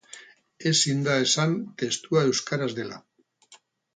[0.69, 1.53] Ezin da esan
[1.83, 3.01] testua euskaraz dela.